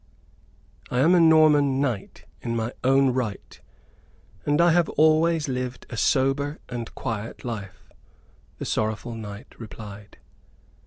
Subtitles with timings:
[0.89, 3.61] "I am a Norman knight in my own right;
[4.47, 7.93] and I have always lived a sober and quiet life,"
[8.57, 10.17] the sorrowful knight replied.